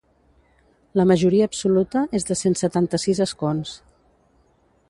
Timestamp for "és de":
2.21-2.39